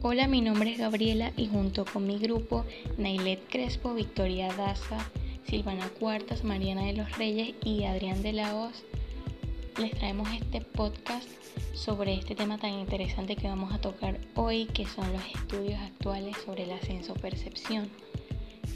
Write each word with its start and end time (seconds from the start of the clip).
Hola, 0.00 0.28
mi 0.28 0.40
nombre 0.40 0.70
es 0.70 0.78
Gabriela 0.78 1.32
y 1.36 1.48
junto 1.48 1.84
con 1.84 2.06
mi 2.06 2.18
grupo 2.18 2.64
Nailet 2.98 3.40
Crespo, 3.48 3.94
Victoria 3.94 4.46
Daza, 4.54 4.98
Silvana 5.44 5.88
Cuartas, 5.88 6.44
Mariana 6.44 6.84
de 6.84 6.92
los 6.92 7.18
Reyes 7.18 7.56
y 7.64 7.82
Adrián 7.82 8.22
de 8.22 8.32
la 8.32 8.70
les 9.76 9.90
traemos 9.90 10.28
este 10.32 10.60
podcast 10.60 11.28
sobre 11.74 12.14
este 12.14 12.36
tema 12.36 12.58
tan 12.58 12.74
interesante 12.74 13.34
que 13.34 13.48
vamos 13.48 13.74
a 13.74 13.80
tocar 13.80 14.20
hoy, 14.36 14.66
que 14.66 14.86
son 14.86 15.12
los 15.12 15.24
estudios 15.34 15.80
actuales 15.80 16.36
sobre 16.46 16.64
la 16.64 16.78
percepción. 17.20 17.90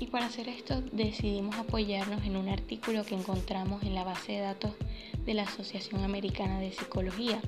Y 0.01 0.07
para 0.09 0.27
hacer 0.27 0.49
esto 0.49 0.83
decidimos 0.91 1.55
apoyarnos 1.55 2.25
en 2.25 2.37
un 2.37 2.49
artículo 2.49 3.05
que 3.05 3.15
encontramos 3.15 3.85
en 3.85 3.95
la 3.95 4.03
base 4.03 4.33
de 4.33 4.41
datos 4.41 4.73
de 5.25 5.35
la 5.35 5.45
Asociación 5.45 6.03
Americana 6.03 6.59
de 6.59 6.73
Psicología 6.73 7.41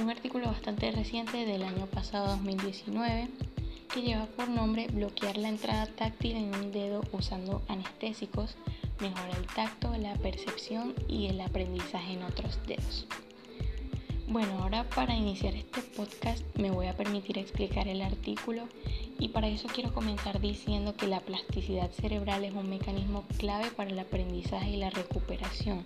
un 0.00 0.10
artículo 0.10 0.46
bastante 0.46 0.90
reciente 0.92 1.44
del 1.44 1.62
año 1.62 1.86
pasado 1.86 2.28
2019 2.28 3.28
que 3.92 4.02
lleva 4.02 4.26
por 4.26 4.48
nombre 4.48 4.86
bloquear 4.88 5.36
la 5.36 5.48
entrada 5.48 5.86
táctil 5.86 6.36
en 6.36 6.54
un 6.54 6.70
dedo 6.70 7.02
usando 7.12 7.62
anestésicos, 7.68 8.56
mejora 9.00 9.36
el 9.36 9.46
tacto, 9.46 9.96
la 9.96 10.14
percepción 10.14 10.94
y 11.08 11.26
el 11.26 11.40
aprendizaje 11.40 12.12
en 12.12 12.22
otros 12.22 12.58
dedos. 12.66 13.06
Bueno, 14.28 14.58
ahora 14.60 14.84
para 14.90 15.16
iniciar 15.16 15.54
este 15.54 15.80
podcast 15.80 16.44
me 16.56 16.70
voy 16.70 16.86
a 16.86 16.96
permitir 16.96 17.38
explicar 17.38 17.88
el 17.88 18.02
artículo 18.02 18.68
y 19.18 19.28
para 19.28 19.48
eso 19.48 19.68
quiero 19.74 19.92
comenzar 19.94 20.38
diciendo 20.40 20.94
que 20.96 21.08
la 21.08 21.20
plasticidad 21.20 21.90
cerebral 21.90 22.44
es 22.44 22.52
un 22.52 22.68
mecanismo 22.68 23.24
clave 23.38 23.70
para 23.70 23.90
el 23.90 23.98
aprendizaje 23.98 24.70
y 24.70 24.76
la 24.76 24.90
recuperación. 24.90 25.84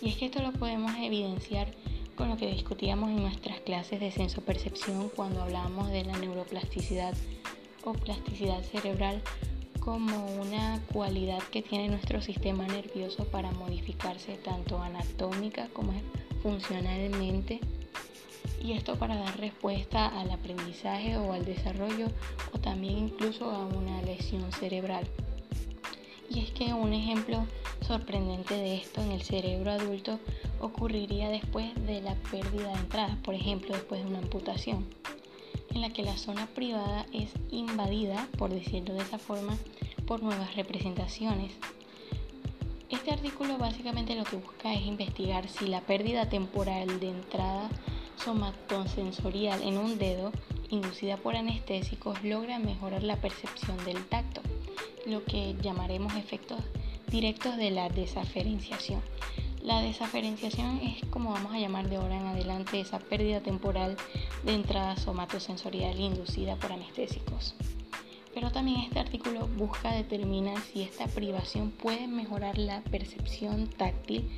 Y 0.00 0.10
es 0.10 0.16
que 0.16 0.26
esto 0.26 0.40
lo 0.40 0.52
podemos 0.52 0.92
evidenciar 0.98 1.74
con 2.18 2.28
lo 2.28 2.36
que 2.36 2.52
discutíamos 2.52 3.10
en 3.10 3.22
nuestras 3.22 3.60
clases 3.60 4.00
de 4.00 4.10
sensopercepción 4.10 5.08
cuando 5.14 5.40
hablábamos 5.40 5.88
de 5.92 6.04
la 6.04 6.18
neuroplasticidad 6.18 7.14
o 7.84 7.92
plasticidad 7.92 8.60
cerebral 8.64 9.22
como 9.78 10.26
una 10.26 10.82
cualidad 10.92 11.40
que 11.52 11.62
tiene 11.62 11.88
nuestro 11.88 12.20
sistema 12.20 12.66
nervioso 12.66 13.24
para 13.26 13.52
modificarse 13.52 14.36
tanto 14.36 14.82
anatómica 14.82 15.68
como 15.72 15.92
funcionalmente 16.42 17.60
y 18.60 18.72
esto 18.72 18.96
para 18.96 19.14
dar 19.14 19.38
respuesta 19.38 20.08
al 20.08 20.32
aprendizaje 20.32 21.16
o 21.16 21.32
al 21.32 21.44
desarrollo 21.44 22.08
o 22.52 22.58
también 22.58 22.98
incluso 22.98 23.48
a 23.48 23.64
una 23.64 24.02
lesión 24.02 24.50
cerebral. 24.50 25.06
Y 26.28 26.40
es 26.40 26.50
que 26.50 26.74
un 26.74 26.92
ejemplo 26.92 27.46
sorprendente 27.86 28.54
de 28.54 28.76
esto 28.76 29.02
en 29.02 29.12
el 29.12 29.22
cerebro 29.22 29.70
adulto 29.70 30.18
ocurriría 30.60 31.28
después 31.28 31.74
de 31.86 32.00
la 32.00 32.14
pérdida 32.30 32.72
de 32.72 32.80
entrada, 32.80 33.18
por 33.22 33.34
ejemplo 33.34 33.74
después 33.74 34.02
de 34.02 34.08
una 34.08 34.18
amputación, 34.18 34.86
en 35.70 35.80
la 35.80 35.90
que 35.90 36.02
la 36.02 36.16
zona 36.16 36.46
privada 36.46 37.06
es 37.12 37.30
invadida, 37.50 38.28
por 38.38 38.50
decirlo 38.50 38.94
de 38.94 39.02
esa 39.02 39.18
forma, 39.18 39.56
por 40.06 40.22
nuevas 40.22 40.54
representaciones. 40.56 41.52
Este 42.90 43.10
artículo 43.10 43.58
básicamente 43.58 44.14
lo 44.14 44.24
que 44.24 44.36
busca 44.36 44.72
es 44.72 44.80
investigar 44.86 45.48
si 45.48 45.66
la 45.66 45.82
pérdida 45.82 46.28
temporal 46.28 47.00
de 47.00 47.10
entrada 47.10 47.68
somatosensorial 48.16 49.62
en 49.62 49.76
un 49.76 49.98
dedo 49.98 50.32
inducida 50.70 51.16
por 51.18 51.36
anestésicos 51.36 52.22
logra 52.24 52.58
mejorar 52.58 53.02
la 53.02 53.16
percepción 53.16 53.76
del 53.84 54.04
tacto, 54.06 54.40
lo 55.06 55.24
que 55.24 55.54
llamaremos 55.60 56.14
efectos 56.14 56.60
directos 57.10 57.56
de 57.56 57.70
la 57.70 57.88
desaferenciación. 57.88 59.00
La 59.68 59.82
desaferenciación 59.82 60.80
es 60.80 61.04
como 61.10 61.30
vamos 61.32 61.52
a 61.52 61.58
llamar 61.58 61.90
de 61.90 61.96
ahora 61.96 62.16
en 62.16 62.26
adelante 62.26 62.80
esa 62.80 63.00
pérdida 63.00 63.42
temporal 63.42 63.98
de 64.42 64.54
entrada 64.54 64.96
somatosensorial 64.96 66.00
inducida 66.00 66.56
por 66.56 66.72
anestésicos. 66.72 67.54
Pero 68.32 68.50
también 68.50 68.80
este 68.80 68.98
artículo 68.98 69.46
busca 69.46 69.92
determinar 69.92 70.58
si 70.62 70.80
esta 70.80 71.06
privación 71.06 71.70
puede 71.70 72.08
mejorar 72.08 72.56
la 72.56 72.80
percepción 72.80 73.66
táctil 73.68 74.30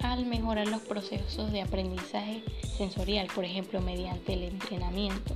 al 0.00 0.26
mejorar 0.26 0.68
los 0.68 0.82
procesos 0.82 1.50
de 1.50 1.62
aprendizaje 1.62 2.44
sensorial, 2.76 3.28
por 3.34 3.46
ejemplo, 3.46 3.80
mediante 3.80 4.34
el 4.34 4.42
entrenamiento, 4.42 5.34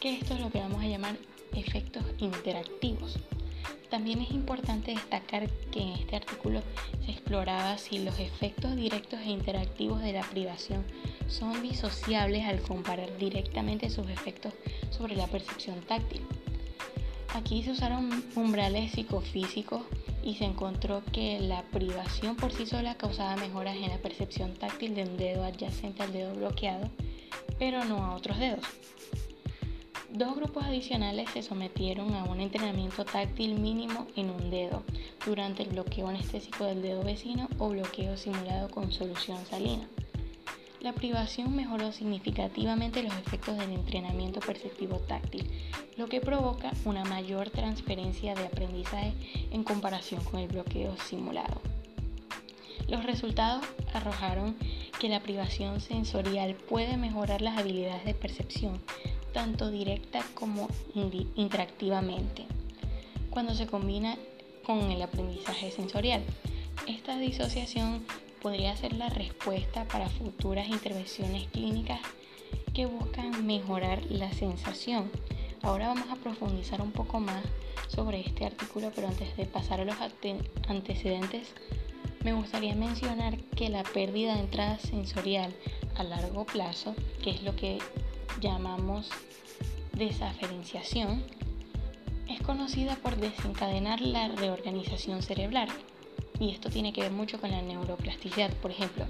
que 0.00 0.14
esto 0.14 0.32
es 0.32 0.40
lo 0.40 0.50
que 0.50 0.60
vamos 0.60 0.82
a 0.82 0.86
llamar 0.86 1.18
efectos 1.54 2.02
interactivos. 2.16 3.18
También 3.90 4.22
es 4.22 4.30
importante 4.30 4.92
destacar 4.92 5.50
que 5.70 5.80
en 5.80 5.88
este 5.90 6.16
artículo 6.16 6.62
se 7.04 7.10
exploraba 7.12 7.76
si 7.76 7.98
los 7.98 8.18
efectos 8.18 8.74
directos 8.74 9.20
e 9.20 9.30
interactivos 9.30 10.00
de 10.00 10.14
la 10.14 10.22
privación 10.22 10.84
son 11.28 11.62
disociables 11.62 12.44
al 12.46 12.62
comparar 12.62 13.16
directamente 13.18 13.90
sus 13.90 14.08
efectos 14.08 14.54
sobre 14.90 15.14
la 15.14 15.26
percepción 15.26 15.80
táctil. 15.82 16.22
Aquí 17.34 17.62
se 17.62 17.70
usaron 17.70 18.24
umbrales 18.34 18.92
psicofísicos 18.92 19.82
y 20.22 20.36
se 20.36 20.44
encontró 20.44 21.02
que 21.12 21.40
la 21.40 21.62
privación 21.62 22.36
por 22.36 22.52
sí 22.52 22.66
sola 22.66 22.96
causaba 22.96 23.36
mejoras 23.36 23.76
en 23.76 23.88
la 23.88 23.98
percepción 23.98 24.54
táctil 24.54 24.94
de 24.94 25.04
un 25.04 25.16
dedo 25.16 25.44
adyacente 25.44 26.02
al 26.02 26.12
dedo 26.12 26.34
bloqueado, 26.34 26.90
pero 27.58 27.84
no 27.84 28.04
a 28.04 28.14
otros 28.14 28.38
dedos. 28.38 28.64
Dos 30.14 30.36
grupos 30.36 30.64
adicionales 30.64 31.30
se 31.30 31.42
sometieron 31.42 32.14
a 32.14 32.24
un 32.24 32.42
entrenamiento 32.42 33.02
táctil 33.02 33.58
mínimo 33.58 34.06
en 34.14 34.28
un 34.28 34.50
dedo 34.50 34.82
durante 35.24 35.62
el 35.62 35.70
bloqueo 35.70 36.06
anestésico 36.06 36.66
del 36.66 36.82
dedo 36.82 37.02
vecino 37.02 37.48
o 37.56 37.70
bloqueo 37.70 38.18
simulado 38.18 38.68
con 38.70 38.92
solución 38.92 39.38
salina. 39.46 39.88
La 40.82 40.92
privación 40.92 41.56
mejoró 41.56 41.92
significativamente 41.92 43.02
los 43.02 43.14
efectos 43.14 43.56
del 43.56 43.72
entrenamiento 43.72 44.40
perceptivo 44.40 44.98
táctil, 44.98 45.50
lo 45.96 46.08
que 46.08 46.20
provoca 46.20 46.72
una 46.84 47.04
mayor 47.04 47.48
transferencia 47.48 48.34
de 48.34 48.44
aprendizaje 48.44 49.14
en 49.50 49.64
comparación 49.64 50.22
con 50.24 50.40
el 50.40 50.48
bloqueo 50.48 50.94
simulado. 51.08 51.62
Los 52.86 53.04
resultados 53.04 53.64
arrojaron 53.94 54.56
que 55.00 55.08
la 55.08 55.20
privación 55.20 55.80
sensorial 55.80 56.54
puede 56.54 56.98
mejorar 56.98 57.40
las 57.40 57.56
habilidades 57.56 58.04
de 58.04 58.12
percepción, 58.12 58.78
tanto 59.32 59.70
directa 59.70 60.24
como 60.34 60.68
interactivamente, 60.94 62.46
cuando 63.30 63.54
se 63.54 63.66
combina 63.66 64.16
con 64.64 64.90
el 64.90 65.02
aprendizaje 65.02 65.70
sensorial. 65.70 66.22
Esta 66.86 67.16
disociación 67.18 68.04
podría 68.40 68.76
ser 68.76 68.92
la 68.94 69.08
respuesta 69.08 69.84
para 69.84 70.08
futuras 70.08 70.68
intervenciones 70.68 71.48
clínicas 71.48 72.00
que 72.74 72.86
buscan 72.86 73.46
mejorar 73.46 74.02
la 74.10 74.32
sensación. 74.32 75.10
Ahora 75.62 75.88
vamos 75.88 76.10
a 76.10 76.16
profundizar 76.16 76.80
un 76.80 76.92
poco 76.92 77.20
más 77.20 77.44
sobre 77.88 78.20
este 78.20 78.46
artículo, 78.46 78.90
pero 78.94 79.08
antes 79.08 79.36
de 79.36 79.46
pasar 79.46 79.80
a 79.80 79.84
los 79.84 79.96
antecedentes, 80.68 81.52
me 82.24 82.32
gustaría 82.32 82.74
mencionar 82.74 83.36
que 83.56 83.68
la 83.68 83.82
pérdida 83.82 84.34
de 84.34 84.40
entrada 84.40 84.78
sensorial 84.78 85.52
a 85.96 86.04
largo 86.04 86.44
plazo, 86.44 86.94
que 87.22 87.30
es 87.30 87.42
lo 87.42 87.54
que 87.54 87.78
llamamos 88.40 89.08
desaferenciación, 89.92 91.22
es 92.28 92.40
conocida 92.42 92.96
por 92.96 93.16
desencadenar 93.16 94.00
la 94.00 94.28
reorganización 94.28 95.22
cerebral. 95.22 95.68
Y 96.40 96.50
esto 96.50 96.70
tiene 96.70 96.92
que 96.92 97.02
ver 97.02 97.12
mucho 97.12 97.40
con 97.40 97.50
la 97.50 97.62
neuroplasticidad. 97.62 98.52
Por 98.54 98.70
ejemplo, 98.70 99.06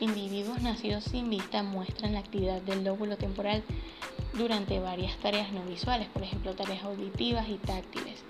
individuos 0.00 0.62
nacidos 0.62 1.04
sin 1.04 1.30
vista 1.30 1.62
muestran 1.62 2.12
la 2.12 2.20
actividad 2.20 2.60
del 2.62 2.84
lóbulo 2.84 3.16
temporal 3.16 3.62
durante 4.34 4.78
varias 4.78 5.16
tareas 5.18 5.52
no 5.52 5.64
visuales, 5.64 6.08
por 6.08 6.22
ejemplo, 6.22 6.54
tareas 6.54 6.84
auditivas 6.84 7.48
y 7.48 7.54
táctiles. 7.54 8.22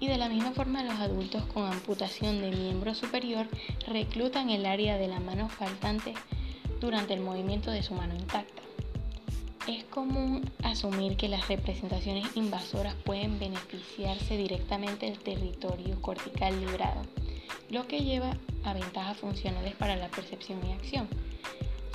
Y 0.00 0.06
de 0.06 0.18
la 0.18 0.28
misma 0.28 0.52
forma, 0.52 0.84
los 0.84 1.00
adultos 1.00 1.42
con 1.46 1.64
amputación 1.64 2.40
de 2.40 2.52
miembro 2.52 2.94
superior 2.94 3.48
reclutan 3.86 4.50
el 4.50 4.66
área 4.66 4.96
de 4.96 5.08
la 5.08 5.18
mano 5.18 5.48
faltante 5.48 6.14
durante 6.80 7.14
el 7.14 7.20
movimiento 7.20 7.70
de 7.70 7.82
su 7.82 7.94
mano 7.94 8.14
intacta. 8.14 8.67
Es 9.68 9.84
común 9.84 10.50
asumir 10.62 11.18
que 11.18 11.28
las 11.28 11.46
representaciones 11.46 12.34
invasoras 12.34 12.94
pueden 13.04 13.38
beneficiarse 13.38 14.38
directamente 14.38 15.04
del 15.04 15.18
territorio 15.18 16.00
cortical 16.00 16.58
librado, 16.58 17.02
lo 17.68 17.86
que 17.86 18.00
lleva 18.02 18.34
a 18.64 18.72
ventajas 18.72 19.18
funcionales 19.18 19.74
para 19.74 19.96
la 19.96 20.08
percepción 20.08 20.66
y 20.66 20.72
acción. 20.72 21.06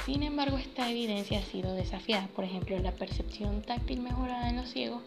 Sin 0.05 0.21
embargo, 0.21 0.59
esta 0.59 0.91
evidencia 0.91 1.39
ha 1.39 1.41
sido 1.41 1.73
desafiada. 1.73 2.27
Por 2.35 2.43
ejemplo, 2.45 2.77
la 2.77 2.91
percepción 2.91 3.63
táctil 3.63 4.01
mejorada 4.01 4.51
en 4.51 4.57
los 4.57 4.69
ciegos 4.69 5.01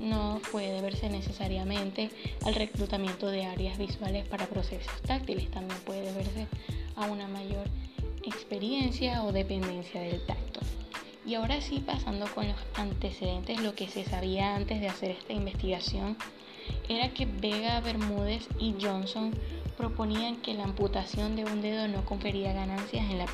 no 0.00 0.40
puede 0.50 0.82
verse 0.82 1.08
necesariamente 1.10 2.10
al 2.44 2.56
reclutamiento 2.56 3.28
de 3.28 3.44
áreas 3.44 3.78
visuales 3.78 4.26
para 4.26 4.48
procesos 4.48 5.00
táctiles. 5.02 5.48
También 5.52 5.78
puede 5.82 6.12
verse 6.12 6.48
a 6.96 7.06
una 7.06 7.28
mayor 7.28 7.68
experiencia 8.24 9.22
o 9.22 9.30
dependencia 9.30 10.00
del 10.00 10.26
tacto. 10.26 10.58
Y 11.26 11.34
ahora 11.34 11.60
sí, 11.60 11.82
pasando 11.84 12.26
con 12.34 12.48
los 12.48 12.56
antecedentes, 12.74 13.60
lo 13.60 13.74
que 13.74 13.88
se 13.88 14.04
sabía 14.04 14.56
antes 14.56 14.80
de 14.80 14.88
hacer 14.88 15.10
esta 15.10 15.32
investigación 15.32 16.16
era 16.88 17.10
que 17.10 17.26
Vega, 17.26 17.80
Bermúdez 17.80 18.48
y 18.58 18.74
Johnson 18.80 19.34
proponían 19.76 20.36
que 20.36 20.54
la 20.54 20.64
amputación 20.64 21.36
de 21.36 21.44
un 21.44 21.62
dedo 21.62 21.88
no 21.88 22.04
confería 22.04 22.52
ganancias 22.52 23.10
en 23.10 23.18
la 23.18 23.26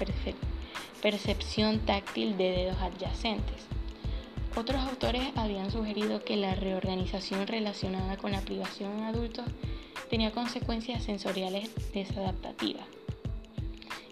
percepción 1.03 1.81
táctil 1.81 2.37
de 2.37 2.51
dedos 2.51 2.77
adyacentes. 2.79 3.67
Otros 4.57 4.81
autores 4.83 5.23
habían 5.37 5.71
sugerido 5.71 6.25
que 6.25 6.37
la 6.37 6.55
reorganización 6.55 7.47
relacionada 7.47 8.17
con 8.17 8.33
la 8.33 8.41
privación 8.41 8.99
en 8.99 9.05
adultos 9.05 9.45
tenía 10.09 10.33
consecuencias 10.33 11.05
sensoriales 11.05 11.71
desadaptativas. 11.93 12.87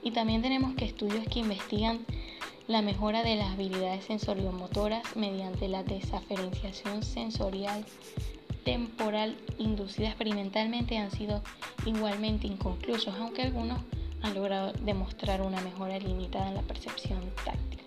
Y 0.03 0.11
también 0.11 0.43
tenemos 0.43 0.75
que 0.75 0.85
estudios 0.85 1.27
que 1.29 1.39
investigan 1.39 2.05
la 2.67 2.81
mejora 2.81 3.23
de 3.23 3.37
las 3.37 3.53
habilidades 3.53 4.05
sensoriomotoras 4.05 5.17
mediante 5.17 5.69
la 5.69 5.83
desaferenciación 5.83 7.03
sensorial 7.03 7.85
temporal 8.65 9.37
inducida 9.59 10.09
experimentalmente 10.09 10.97
han 10.97 11.11
sido 11.11 11.43
igualmente 11.85 12.47
inconclusos, 12.47 13.15
aunque 13.17 13.43
algunos 13.43 13.79
han 14.23 14.35
logrado 14.35 14.73
demostrar 14.81 15.43
una 15.43 15.61
mejora 15.61 15.99
limitada 15.99 16.49
en 16.49 16.55
la 16.55 16.63
percepción 16.63 17.21
táctil. 17.45 17.81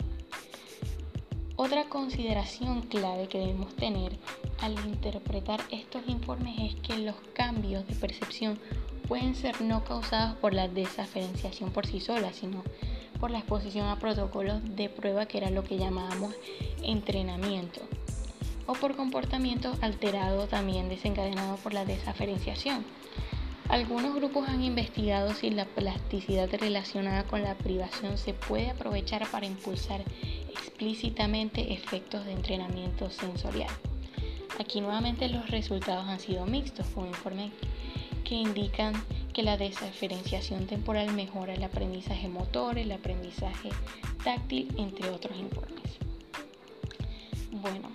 Otra 1.55 1.85
consideración 1.89 2.81
clave 2.83 3.27
que 3.27 3.39
debemos 3.39 3.75
tener 3.75 4.15
al 4.59 4.73
interpretar 4.85 5.59
estos 5.71 6.07
informes 6.07 6.55
es 6.59 6.75
que 6.81 6.99
los 6.99 7.15
cambios 7.33 7.87
de 7.87 7.95
percepción 7.95 8.59
pueden 9.07 9.33
ser 9.33 9.61
no 9.61 9.83
causados 9.83 10.35
por 10.37 10.53
la 10.53 10.67
desaferenciación 10.67 11.71
por 11.71 11.87
sí 11.87 11.99
sola, 11.99 12.31
sino 12.33 12.63
por 13.19 13.31
la 13.31 13.39
exposición 13.39 13.87
a 13.87 13.99
protocolos 13.99 14.61
de 14.75 14.89
prueba 14.89 15.25
que 15.25 15.37
era 15.37 15.49
lo 15.49 15.63
que 15.63 15.77
llamábamos 15.77 16.33
entrenamiento 16.83 17.81
o 18.67 18.73
por 18.73 18.95
comportamiento 18.95 19.73
alterado 19.81 20.47
también 20.47 20.89
desencadenado 20.89 21.55
por 21.57 21.73
la 21.73 21.85
desaferenciación. 21.85 22.85
Algunos 23.69 24.15
grupos 24.15 24.47
han 24.47 24.63
investigado 24.63 25.33
si 25.33 25.49
la 25.49 25.65
plasticidad 25.65 26.49
relacionada 26.57 27.23
con 27.23 27.41
la 27.41 27.55
privación 27.55 28.17
se 28.17 28.33
puede 28.33 28.69
aprovechar 28.69 29.27
para 29.29 29.45
impulsar 29.45 30.03
explícitamente 30.49 31.73
efectos 31.73 32.25
de 32.25 32.31
entrenamiento 32.33 33.09
sensorial. 33.09 33.69
Aquí 34.59 34.79
nuevamente 34.79 35.27
los 35.27 35.49
resultados 35.49 36.07
han 36.07 36.19
sido 36.19 36.45
mixtos, 36.45 36.87
con 36.87 37.07
informes 37.07 37.51
que 38.23 38.35
indican 38.35 38.93
que 39.37 39.43
la 39.43 39.55
desaferenciación 39.55 40.65
temporal 40.65 41.13
mejora 41.13 41.53
el 41.53 41.63
aprendizaje 41.63 42.27
motor, 42.27 42.79
el 42.79 42.91
aprendizaje 42.91 43.69
táctil, 44.23 44.73
entre 44.79 45.11
otros 45.11 45.37
informes. 45.37 45.83
Bueno, 47.51 47.87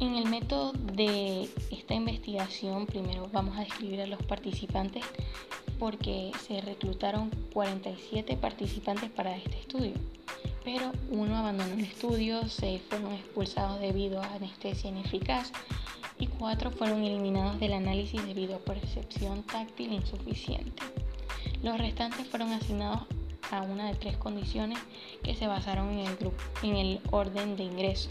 en 0.00 0.14
el 0.14 0.24
método 0.24 0.72
de 0.72 1.50
esta 1.70 1.92
investigación, 1.92 2.86
primero 2.86 3.28
vamos 3.30 3.58
a 3.58 3.60
describir 3.60 4.00
a 4.00 4.06
los 4.06 4.22
participantes 4.22 5.04
porque 5.78 6.32
se 6.48 6.62
reclutaron 6.62 7.28
47 7.52 8.38
participantes 8.38 9.10
para 9.10 9.36
este 9.36 9.58
estudio, 9.58 9.92
pero 10.64 10.92
uno 11.10 11.36
abandonó 11.36 11.74
el 11.74 11.84
estudio, 11.84 12.48
seis 12.48 12.80
fueron 12.88 13.12
expulsados 13.12 13.80
debido 13.80 14.22
a 14.22 14.32
anestesia 14.32 14.88
ineficaz 14.88 15.52
y 16.18 16.26
cuatro 16.26 16.70
fueron 16.70 17.04
eliminados 17.04 17.60
del 17.60 17.72
análisis 17.72 18.24
debido 18.26 18.56
a 18.56 18.58
percepción 18.58 19.42
táctil 19.42 19.92
insuficiente. 19.92 20.82
Los 21.62 21.78
restantes 21.78 22.26
fueron 22.26 22.52
asignados 22.52 23.02
a 23.50 23.62
una 23.62 23.88
de 23.88 23.94
tres 23.94 24.16
condiciones 24.16 24.78
que 25.22 25.34
se 25.34 25.46
basaron 25.46 25.90
en 25.90 26.06
el, 26.06 26.16
grupo, 26.16 26.42
en 26.62 26.76
el 26.76 27.00
orden 27.10 27.56
de 27.56 27.64
ingreso. 27.64 28.10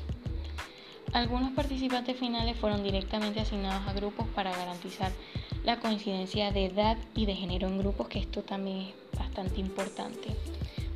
Algunos 1.13 1.51
participantes 1.53 2.17
finales 2.17 2.57
fueron 2.57 2.83
directamente 2.83 3.39
asignados 3.39 3.87
a 3.87 3.93
grupos 3.93 4.27
para 4.35 4.55
garantizar 4.55 5.11
la 5.63 5.79
coincidencia 5.79 6.51
de 6.51 6.65
edad 6.65 6.97
y 7.15 7.25
de 7.25 7.35
género 7.35 7.67
en 7.67 7.79
grupos, 7.79 8.07
que 8.07 8.19
esto 8.19 8.43
también 8.43 8.79
es 8.79 9.17
bastante 9.17 9.59
importante. 9.59 10.35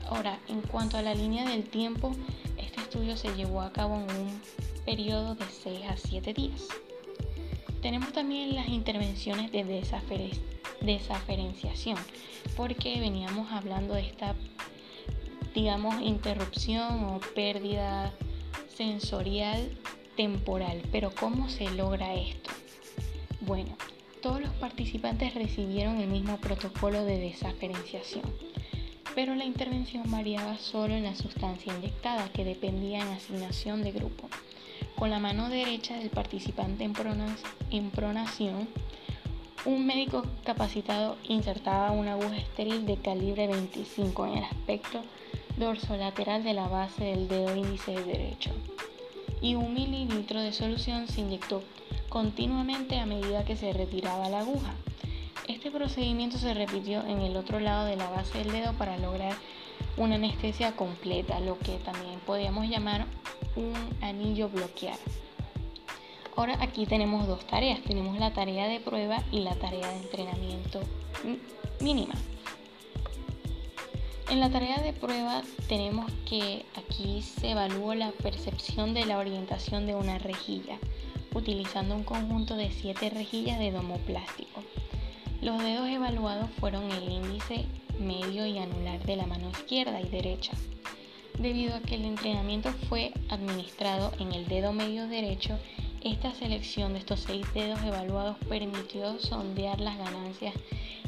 Ahora, 0.08 0.40
en 0.48 0.62
cuanto 0.62 0.98
a 0.98 1.02
la 1.02 1.16
línea 1.16 1.48
del 1.48 1.64
tiempo, 1.64 2.12
este 2.58 2.82
estudio 2.82 3.16
se 3.16 3.36
llevó 3.36 3.62
a 3.62 3.72
cabo 3.72 3.96
en 3.96 4.12
un 4.12 4.42
periodo 4.86 5.36
de 5.36 5.46
6 5.46 5.80
a 5.88 5.98
7 5.98 6.34
días. 6.34 6.68
Tenemos 7.82 8.12
también 8.12 8.56
las 8.56 8.68
intervenciones 8.68 9.52
de 9.54 9.64
desaferenciación, 10.82 11.98
porque 12.58 13.00
veníamos 13.00 13.52
hablando 13.54 13.94
de 13.94 14.02
esta, 14.02 14.36
digamos, 15.56 16.02
interrupción 16.02 17.06
o 17.06 17.22
pérdida 17.36 18.14
sensorial 18.76 19.78
temporal. 20.18 20.82
Pero 20.92 21.12
¿cómo 21.18 21.48
se 21.48 21.70
logra 21.72 22.16
esto? 22.16 22.50
Bueno, 23.42 23.78
todos 24.22 24.42
los 24.42 24.52
participantes 24.56 25.34
recibieron 25.34 26.02
el 26.02 26.10
mismo 26.10 26.38
protocolo 26.42 27.06
de 27.06 27.18
desaferenciación, 27.18 28.26
pero 29.16 29.36
la 29.36 29.46
intervención 29.46 30.04
variaba 30.12 30.58
solo 30.58 30.96
en 30.96 31.04
la 31.04 31.16
sustancia 31.16 31.74
inyectada, 31.74 32.30
que 32.34 32.44
dependía 32.44 33.00
en 33.00 33.08
asignación 33.08 33.82
de 33.84 33.94
grupo. 33.94 34.28
Con 35.00 35.12
la 35.12 35.20
mano 35.20 35.48
derecha 35.48 35.96
del 35.96 36.10
participante 36.10 36.84
en, 36.84 37.90
pronación, 37.90 38.68
un 39.64 39.86
médico 39.86 40.26
capacitado 40.44 41.16
insertaba 41.24 41.92
una 41.92 42.16
aguja 42.16 42.36
estéril 42.36 42.86
de 42.86 42.98
calibre 42.98 43.48
25 43.48 44.26
en 44.28 44.40
el 44.40 44.44
aspecto 44.44 45.02
dorsolateral 45.56 46.44
de 46.44 46.54
la 46.54 46.68
base 46.68 47.06
del 47.06 47.30
dedo 47.30 47.56
índice 47.56 47.94
derecho 47.94 48.52
y 49.42 49.56
un 49.56 49.74
mililitro 49.74 50.42
de 50.42 50.52
solución 50.52 51.08
se 51.08 51.22
inyectó 51.22 51.64
continuamente 52.10 53.00
a 53.00 53.06
medida 53.06 53.46
que 53.46 53.56
se 53.56 53.72
retiraba 53.72 54.28
la 54.28 54.42
aguja. 54.42 54.74
Este 55.48 55.72
procedimiento 55.72 56.38
se 56.38 56.54
repitió 56.54 57.06
en 57.08 57.22
el 57.22 57.38
otro 57.38 57.62
lado 57.62 57.86
de 57.86 57.96
la 57.96 58.10
base 58.10 58.40
del 58.40 58.52
dedo 58.52 58.74
para 58.74 58.98
lograr 58.98 59.38
una 59.96 60.16
anestesia 60.16 60.76
completa, 60.76 61.40
lo 61.40 61.58
que 61.58 61.78
también 61.78 62.20
podríamos 62.26 62.68
llamar 62.68 63.06
un 63.60 63.74
anillo 64.02 64.50
bloquear. 64.50 64.98
Ahora 66.36 66.58
aquí 66.62 66.86
tenemos 66.86 67.28
dos 67.28 67.46
tareas, 67.46 67.82
tenemos 67.82 68.18
la 68.18 68.32
tarea 68.32 68.68
de 68.68 68.80
prueba 68.80 69.22
y 69.32 69.42
la 69.42 69.56
tarea 69.56 69.90
de 69.90 69.98
entrenamiento 69.98 70.80
mínima. 71.82 72.16
En 74.30 74.40
la 74.40 74.50
tarea 74.50 74.78
de 74.78 74.94
prueba 74.94 75.42
tenemos 75.68 76.10
que 76.26 76.66
aquí 76.76 77.22
se 77.22 77.52
evalúa 77.52 77.96
la 77.96 78.12
percepción 78.12 78.94
de 78.94 79.06
la 79.06 79.18
orientación 79.18 79.86
de 79.86 79.96
una 79.96 80.18
rejilla, 80.20 80.78
utilizando 81.34 81.96
un 81.96 82.04
conjunto 82.04 82.56
de 82.56 82.72
siete 82.72 83.10
rejillas 83.10 83.60
de 83.60 83.72
domo 83.72 83.98
plástico. 83.98 84.64
Los 85.42 85.62
dedos 85.64 85.90
evaluados 85.90 86.50
fueron 86.60 86.92
el 86.92 87.10
índice, 87.10 87.66
medio 88.00 88.46
y 88.46 88.60
anular 88.60 89.04
de 89.04 89.16
la 89.16 89.26
mano 89.26 89.50
izquierda 89.50 90.00
y 90.00 90.08
derecha. 90.10 90.54
Debido 91.40 91.74
a 91.74 91.80
que 91.80 91.96
el 91.96 92.04
entrenamiento 92.04 92.74
fue 92.90 93.14
administrado 93.30 94.12
en 94.20 94.34
el 94.34 94.46
dedo 94.50 94.74
medio 94.74 95.08
derecho, 95.08 95.58
esta 96.02 96.34
selección 96.34 96.92
de 96.92 97.00
estos 97.00 97.22
seis 97.22 97.46
dedos 97.54 97.82
evaluados 97.82 98.36
permitió 98.50 99.18
sondear 99.20 99.80
las 99.80 99.98
ganancias 99.98 100.54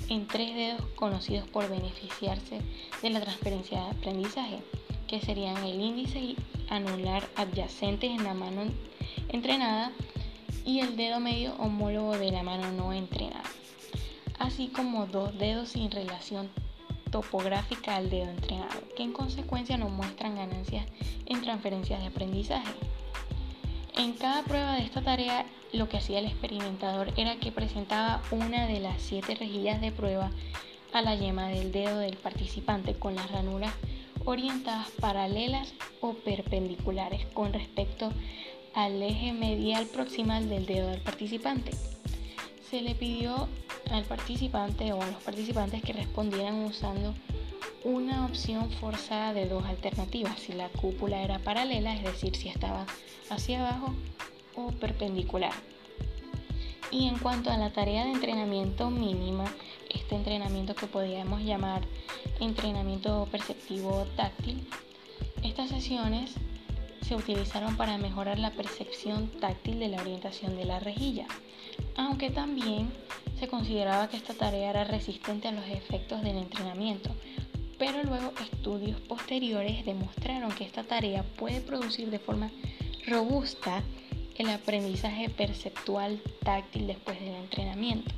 en 0.07 0.27
tres 0.27 0.55
dedos 0.55 0.83
conocidos 0.95 1.49
por 1.49 1.69
beneficiarse 1.69 2.61
de 3.01 3.09
la 3.09 3.19
transferencia 3.19 3.83
de 3.83 3.89
aprendizaje, 3.89 4.59
que 5.05 5.19
serían 5.19 5.57
el 5.65 5.81
índice 5.81 6.19
y 6.19 6.37
anular 6.69 7.27
adyacentes 7.35 8.11
en 8.11 8.23
la 8.23 8.33
mano 8.33 8.63
entrenada 9.27 9.91
y 10.63 10.79
el 10.79 10.95
dedo 10.95 11.19
medio 11.19 11.55
homólogo 11.55 12.17
de 12.17 12.31
la 12.31 12.41
mano 12.41 12.71
no 12.71 12.93
entrenada, 12.93 13.43
así 14.39 14.69
como 14.69 15.07
dos 15.07 15.37
dedos 15.37 15.69
sin 15.71 15.91
relación 15.91 16.49
topográfica 17.11 17.95
al 17.95 18.09
dedo 18.09 18.29
entrenado, 18.29 18.81
que 18.95 19.03
en 19.03 19.13
consecuencia 19.13 19.77
no 19.77 19.89
muestran 19.89 20.35
ganancias 20.35 20.85
en 21.25 21.41
transferencias 21.41 21.99
de 21.99 22.07
aprendizaje. 22.07 22.73
En 23.95 24.13
cada 24.13 24.43
prueba 24.43 24.75
de 24.75 24.83
esta 24.83 25.01
tarea 25.01 25.45
lo 25.73 25.87
que 25.87 25.97
hacía 25.97 26.19
el 26.19 26.25
experimentador 26.25 27.13
era 27.17 27.35
que 27.37 27.51
presentaba 27.51 28.21
una 28.31 28.65
de 28.65 28.79
las 28.79 29.01
siete 29.01 29.35
rejillas 29.35 29.81
de 29.81 29.91
prueba 29.91 30.31
a 30.93 31.01
la 31.01 31.15
yema 31.15 31.47
del 31.47 31.71
dedo 31.71 31.99
del 31.99 32.17
participante 32.17 32.95
con 32.95 33.15
las 33.15 33.31
ranuras 33.31 33.73
orientadas 34.25 34.89
paralelas 34.99 35.73
o 35.99 36.13
perpendiculares 36.13 37.25
con 37.33 37.53
respecto 37.53 38.11
al 38.73 39.01
eje 39.01 39.33
medial 39.33 39.85
proximal 39.85 40.49
del 40.49 40.65
dedo 40.65 40.89
del 40.89 41.01
participante. 41.01 41.71
Se 42.69 42.81
le 42.81 42.95
pidió 42.95 43.49
al 43.91 44.03
participante 44.05 44.93
o 44.93 45.01
a 45.01 45.07
los 45.07 45.21
participantes 45.23 45.81
que 45.81 45.93
respondieran 45.93 46.63
usando 46.63 47.13
una 47.83 48.25
opción 48.25 48.69
forzada 48.71 49.33
de 49.33 49.47
dos 49.47 49.65
alternativas, 49.65 50.39
si 50.39 50.53
la 50.53 50.69
cúpula 50.69 51.21
era 51.21 51.39
paralela, 51.39 51.95
es 51.95 52.03
decir, 52.03 52.35
si 52.35 52.49
estaba 52.49 52.85
hacia 53.29 53.59
abajo 53.59 53.93
o 54.55 54.71
perpendicular. 54.71 55.53
Y 56.91 57.07
en 57.07 57.17
cuanto 57.17 57.49
a 57.49 57.57
la 57.57 57.71
tarea 57.71 58.03
de 58.03 58.11
entrenamiento 58.11 58.89
mínima, 58.89 59.45
este 59.89 60.15
entrenamiento 60.15 60.75
que 60.75 60.87
podríamos 60.87 61.41
llamar 61.41 61.81
entrenamiento 62.39 63.27
perceptivo 63.31 64.05
táctil, 64.15 64.67
estas 65.41 65.69
sesiones 65.69 66.33
se 67.01 67.15
utilizaron 67.15 67.77
para 67.77 67.97
mejorar 67.97 68.37
la 68.39 68.51
percepción 68.51 69.27
táctil 69.39 69.79
de 69.79 69.87
la 69.87 70.01
orientación 70.01 70.55
de 70.55 70.65
la 70.65 70.79
rejilla, 70.79 71.27
aunque 71.95 72.29
también 72.29 72.91
se 73.41 73.47
consideraba 73.47 74.07
que 74.07 74.17
esta 74.17 74.35
tarea 74.35 74.69
era 74.69 74.83
resistente 74.83 75.47
a 75.47 75.51
los 75.51 75.65
efectos 75.65 76.21
del 76.21 76.37
entrenamiento, 76.37 77.09
pero 77.79 78.03
luego 78.03 78.33
estudios 78.39 79.01
posteriores 79.01 79.83
demostraron 79.83 80.51
que 80.51 80.63
esta 80.63 80.83
tarea 80.83 81.23
puede 81.39 81.59
producir 81.59 82.11
de 82.11 82.19
forma 82.19 82.51
robusta 83.07 83.81
el 84.37 84.47
aprendizaje 84.51 85.27
perceptual 85.27 86.21
táctil 86.43 86.85
después 86.85 87.19
del 87.19 87.33
entrenamiento. 87.33 88.11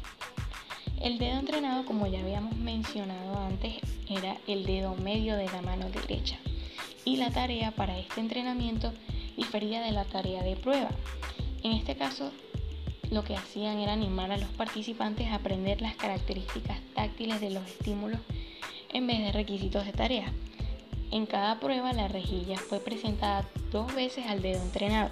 El 1.01 1.17
dedo 1.19 1.39
entrenado, 1.39 1.85
como 1.85 2.05
ya 2.07 2.19
habíamos 2.19 2.57
mencionado 2.57 3.39
antes, 3.39 3.75
era 4.09 4.35
el 4.45 4.65
dedo 4.65 4.93
medio 4.95 5.37
de 5.37 5.45
la 5.45 5.61
mano 5.61 5.89
derecha 5.89 6.37
y 7.05 7.15
la 7.15 7.31
tarea 7.31 7.71
para 7.71 7.97
este 7.97 8.19
entrenamiento 8.19 8.91
difería 9.37 9.79
de 9.83 9.93
la 9.93 10.03
tarea 10.03 10.43
de 10.43 10.57
prueba. 10.57 10.89
En 11.63 11.71
este 11.71 11.95
caso, 11.95 12.33
lo 13.13 13.23
que 13.23 13.35
hacían 13.35 13.79
era 13.79 13.93
animar 13.93 14.31
a 14.31 14.37
los 14.37 14.49
participantes 14.49 15.27
a 15.27 15.35
aprender 15.35 15.81
las 15.81 15.95
características 15.95 16.79
táctiles 16.95 17.41
de 17.41 17.51
los 17.51 17.65
estímulos 17.67 18.19
en 18.89 19.07
vez 19.07 19.19
de 19.19 19.31
requisitos 19.31 19.85
de 19.85 19.91
tarea. 19.91 20.33
En 21.11 21.25
cada 21.25 21.59
prueba 21.59 21.93
la 21.93 22.07
rejilla 22.07 22.57
fue 22.57 22.79
presentada 22.79 23.47
dos 23.71 23.93
veces 23.93 24.25
al 24.27 24.41
dedo 24.41 24.61
entrenado 24.61 25.11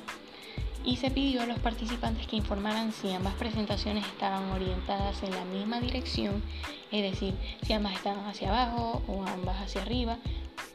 y 0.84 0.98
se 0.98 1.12
pidió 1.12 1.44
a 1.44 1.46
los 1.46 1.60
participantes 1.60 2.26
que 2.26 2.38
informaran 2.38 2.92
si 2.92 3.12
ambas 3.12 3.36
presentaciones 3.36 4.06
estaban 4.08 4.50
orientadas 4.52 5.22
en 5.22 5.32
la 5.32 5.46
misma 5.46 5.80
dirección, 5.80 6.42
es 6.92 7.12
decir, 7.12 7.36
si 7.62 7.74
ambas 7.74 7.94
estaban 7.94 8.26
hacia 8.26 8.50
abajo 8.50 9.04
o 9.08 9.24
ambas 9.26 9.62
hacia 9.62 9.84
arriba 9.84 10.18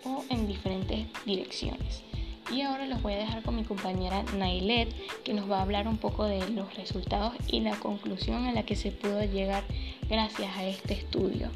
o 0.04 0.24
en 0.30 0.46
diferentes 0.46 1.08
direcciones. 1.24 2.02
Y 2.50 2.62
ahora 2.62 2.86
los 2.86 3.02
voy 3.02 3.14
a 3.14 3.18
dejar 3.18 3.42
con 3.42 3.56
mi 3.56 3.64
compañera 3.64 4.22
Nailet, 4.36 4.88
que 5.24 5.34
nos 5.34 5.50
va 5.50 5.58
a 5.58 5.62
hablar 5.62 5.88
un 5.88 5.98
poco 5.98 6.24
de 6.24 6.48
los 6.50 6.74
resultados 6.76 7.34
y 7.48 7.60
la 7.60 7.76
conclusión 7.76 8.46
a 8.46 8.52
la 8.52 8.62
que 8.62 8.76
se 8.76 8.92
pudo 8.92 9.22
llegar 9.24 9.64
gracias 10.08 10.56
a 10.56 10.64
este 10.64 10.94
estudio. 10.94 11.50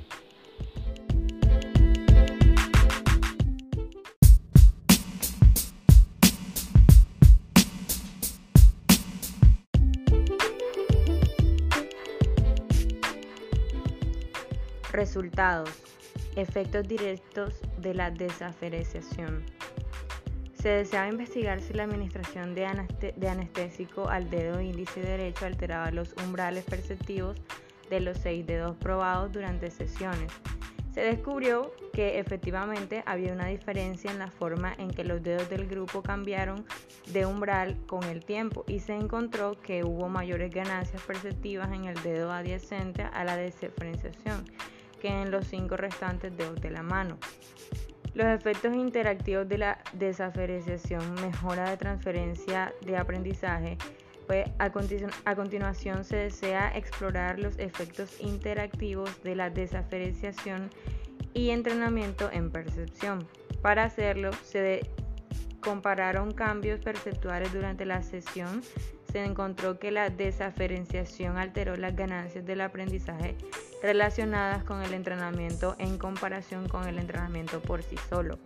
Resultados. 14.93 15.71
Efectos 16.37 16.87
directos 16.87 17.55
de 17.79 17.95
la 17.95 18.11
desaferenciación. 18.11 19.60
Se 20.61 20.69
deseaba 20.69 21.09
investigar 21.09 21.63
si 21.63 21.73
la 21.73 21.85
administración 21.85 22.55
de, 22.55 22.67
anestésico 22.67 24.11
al 24.11 24.29
dedo 24.29 24.61
índice 24.61 25.01
derecho 25.01 25.47
alteraba 25.47 25.91
los 25.91 26.13
umbrales 26.23 26.65
perceptivos 26.65 27.39
de 27.89 28.01
los 28.01 28.19
seis 28.19 28.47
dedos 28.47 28.77
probados 28.77 29.33
durante 29.33 29.71
sesiones. 29.71 30.31
Se 30.93 31.01
descubrió 31.01 31.73
que 31.95 32.19
efectivamente 32.19 33.03
había 33.07 33.33
una 33.33 33.47
diferencia 33.47 34.11
en 34.11 34.19
la 34.19 34.31
forma 34.31 34.75
en 34.77 34.91
que 34.91 35.03
los 35.03 35.23
dedos 35.23 35.49
del 35.49 35.67
grupo 35.67 36.03
cambiaron 36.03 36.67
de 37.07 37.25
umbral 37.25 37.79
con 37.87 38.05
el 38.05 38.23
tiempo 38.23 38.65
y 38.69 38.81
se 38.81 38.95
encontró 38.95 39.59
que 39.63 39.83
hubo 39.83 40.11
mayores 40.11 40.53
ganancias 40.53 41.01
perceptivas 41.03 41.73
en 41.73 41.87
el 41.87 42.03
dedo 42.03 42.33
adyacente 42.33 43.03
a 43.03 43.25
la 43.25 43.37
desaferenciación 43.37 44.45
que 45.01 45.09
en 45.09 45.31
los 45.31 45.47
cinco 45.47 45.79
restantes 45.79 46.37
dedos 46.37 46.61
de 46.61 46.71
la 46.71 46.83
mano. 46.83 47.17
Los 48.15 48.27
efectos 48.27 48.75
interactivos 48.75 49.49
de 49.49 49.59
la 49.59 49.79
desaferenciación, 49.93 51.15
mejora 51.15 51.71
de 51.71 51.77
transferencia 51.77 52.75
de 52.85 52.97
aprendizaje, 52.97 53.79
pues 54.27 54.49
a, 54.59 54.73
a, 55.25 55.35
continuación 55.37 56.05
se 56.05 56.17
desea 56.17 56.77
explorar 56.77 57.39
los 57.39 57.59
efectos 57.59 58.21
interactivos 58.21 59.23
de 59.23 59.37
la 59.37 59.51
desaferenciación 59.51 60.71
y 61.35 61.51
entrenamiento 61.51 62.31
en 62.33 62.51
percepción. 62.51 63.27
Para 63.63 63.85
hacerlo, 63.85 64.31
se 64.45 64.89
compararon 65.61 66.33
cambios 66.33 66.81
perceptuales 66.81 67.53
durante 67.53 67.85
la 67.85 68.03
sesión 68.03 68.63
se 69.11 69.25
encontró 69.25 69.79
que 69.79 69.91
la 69.91 70.09
desaferenciación 70.09 71.37
alteró 71.37 71.77
las 71.77 71.97
ganancias 71.97 72.45
del 72.45 72.61
aprendizaje 72.61 73.37
relacionadas 73.83 74.65
con 74.65 74.83
el 74.83 74.95
entrenamiento 74.95 75.77
en 75.79 75.99
comparación 75.99 76.69
con 76.69 76.87
el 76.87 76.99
entrenamiento 76.99 77.61
por 77.61 77.83
sí 77.83 77.97
solo. 78.09 78.39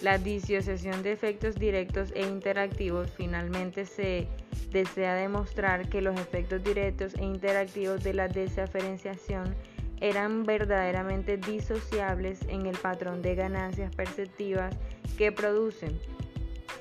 La 0.00 0.18
disociación 0.18 1.02
de 1.02 1.12
efectos 1.12 1.54
directos 1.54 2.12
e 2.14 2.22
interactivos 2.22 3.10
finalmente 3.10 3.86
se 3.86 4.26
desea 4.70 5.14
demostrar 5.14 5.88
que 5.88 6.02
los 6.02 6.18
efectos 6.18 6.62
directos 6.64 7.14
e 7.14 7.24
interactivos 7.24 8.02
de 8.02 8.14
la 8.14 8.28
desaferenciación 8.28 9.54
eran 10.00 10.44
verdaderamente 10.44 11.36
disociables 11.36 12.40
en 12.48 12.66
el 12.66 12.76
patrón 12.76 13.22
de 13.22 13.36
ganancias 13.36 13.94
perceptivas 13.94 14.74
que 15.16 15.30
producen 15.30 16.00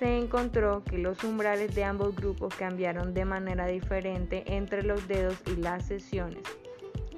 se 0.02 0.18
encontró 0.18 0.84
que 0.84 0.98
los 0.98 1.24
umbrales 1.24 1.76
de 1.76 1.84
ambos 1.84 2.16
grupos 2.16 2.56
cambiaron 2.56 3.14
de 3.14 3.24
manera 3.24 3.68
diferente 3.68 4.44
entre 4.48 4.82
los 4.82 5.08
dedos 5.08 5.38
y 5.46 5.58
las 5.58 5.86
sesiones. 5.86 6.42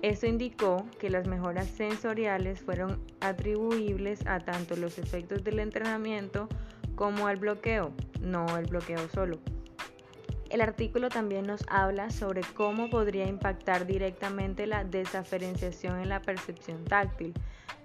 Esto 0.03 0.27
indicó 0.27 0.85
que 0.99 1.09
las 1.09 1.27
mejoras 1.27 1.65
sensoriales 1.65 2.59
fueron 2.59 3.01
atribuibles 3.21 4.27
a 4.27 4.41
tanto 4.41 4.75
los 4.75 4.99
efectos 4.99 5.45
del 5.45 5.59
entrenamiento 5.59 6.49
como 6.95 7.27
al 7.27 7.37
bloqueo, 7.37 7.93
no 8.19 8.57
el 8.57 8.65
bloqueo 8.65 9.07
solo. 9.07 9.39
El 10.49 10.59
artículo 10.59 11.07
también 11.07 11.47
nos 11.47 11.63
habla 11.69 12.09
sobre 12.09 12.41
cómo 12.53 12.89
podría 12.89 13.25
impactar 13.27 13.87
directamente 13.87 14.67
la 14.67 14.83
desaferenciación 14.83 16.01
en 16.01 16.09
la 16.09 16.21
percepción 16.21 16.83
táctil, 16.83 17.33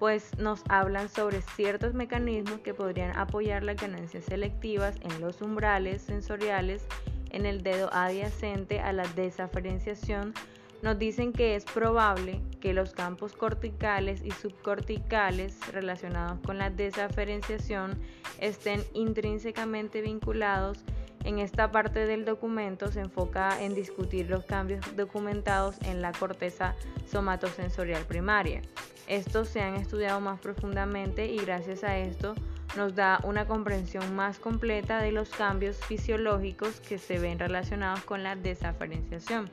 pues 0.01 0.37
nos 0.39 0.65
hablan 0.69 1.09
sobre 1.09 1.41
ciertos 1.41 1.95
mecanismos 1.95 2.59
que 2.63 2.75
podrían 2.75 3.17
apoyar 3.17 3.63
las 3.63 3.77
ganancias 3.77 4.25
selectivas 4.25 4.97
en 5.03 5.21
los 5.21 5.41
umbrales 5.41 6.03
sensoriales 6.03 6.85
en 7.31 7.47
el 7.47 7.63
dedo 7.63 7.95
adyacente 7.95 8.81
a 8.81 8.93
la 8.93 9.07
desaferenciación. 9.07 10.35
Nos 10.83 10.99
dicen 10.99 11.33
que 11.33 11.57
es 11.57 11.65
probable 11.65 12.41
que 12.61 12.73
los 12.73 12.93
campos 12.93 13.33
corticales 13.35 14.23
y 14.25 14.31
subcorticales 14.31 15.57
relacionados 15.73 16.39
con 16.41 16.59
la 16.59 16.71
desaferenciación 16.71 17.99
estén 18.39 18.85
intrínsecamente 18.95 20.01
vinculados 20.03 20.85
en 21.25 21.41
esta 21.41 21.71
parte 21.71 22.07
del 22.07 22.25
documento 22.25 22.91
se 22.93 23.01
enfoca 23.01 23.61
en 23.63 23.75
discutir 23.75 24.31
los 24.31 24.45
cambios 24.45 24.81
documentados 24.97 25.77
en 25.83 26.01
la 26.01 26.13
corteza 26.13 26.75
somatosensorial 27.07 28.05
primaria. 28.05 28.63
Estos 29.09 29.49
se 29.49 29.61
han 29.61 29.75
estudiado 29.75 30.21
más 30.21 30.41
profundamente 30.41 31.27
y 31.27 31.39
gracias 31.39 31.83
a 31.83 31.99
esto 31.99 32.35
nos 32.77 32.95
da 32.95 33.21
una 33.25 33.47
comprensión 33.47 34.15
más 34.15 34.39
completa 34.39 35.01
de 35.01 35.13
los 35.13 35.31
cambios 35.31 35.79
fisiológicos 35.79 36.81
que 36.81 36.99
se 36.99 37.19
ven 37.19 37.39
relacionados 37.39 38.05
con 38.05 38.23
la 38.23 38.37
desaferenciación. 38.37 39.51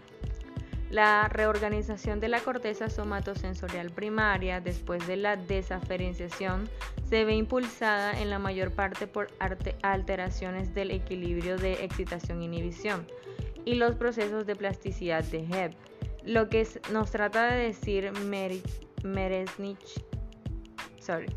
La 0.92 1.28
reorganización 1.28 2.20
de 2.20 2.30
la 2.30 2.40
corteza 2.40 2.90
somatosensorial 2.90 3.92
primaria 3.92 4.62
después 4.62 5.06
de 5.08 5.18
la 5.18 5.36
desaferenciación 5.36 6.70
se 7.10 7.26
ve 7.26 7.36
impulsada 7.36 8.20
en 8.22 8.30
la 8.30 8.40
mayor 8.40 8.72
parte 8.72 9.08
por 9.08 9.28
alteraciones 9.82 10.74
del 10.74 10.92
equilibrio 10.92 11.58
de 11.58 11.84
excitación-inhibición 11.84 13.08
y 13.66 13.76
los 13.76 13.96
procesos 13.96 14.46
de 14.46 14.56
plasticidad 14.56 15.24
de 15.24 15.40
Hebb. 15.40 15.76
Lo 16.24 16.50
que 16.50 16.68
nos 16.92 17.12
trata 17.12 17.52
de 17.52 17.64
decir 17.66 18.12
Meresnich, 19.04 20.04
sorry, 21.00 21.28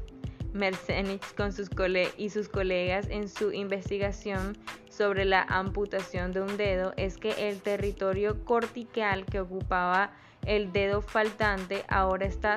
Merzenich 0.53 1.35
con 1.35 1.53
sus 1.53 1.69
y 2.17 2.31
sus 2.31 2.49
colegas 2.49 3.07
en 3.11 3.29
su 3.29 3.53
investigación 3.53 4.57
sobre 4.99 5.25
la 5.25 5.43
amputación 5.43 6.33
de 6.33 6.41
un 6.41 6.57
dedo 6.57 6.93
es 6.97 7.19
que 7.19 7.49
el 7.49 7.63
territorio 7.63 8.45
cortical 8.45 9.25
que 9.25 9.39
ocupaba 9.39 10.11
el 10.45 10.73
dedo 10.73 11.03
faltante 11.03 11.85
ahora 11.89 12.27
está 12.27 12.57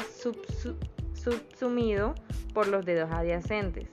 subsumido 1.13 2.15
por 2.51 2.67
los 2.67 2.83
dedos 2.83 3.11
adyacentes. 3.11 3.87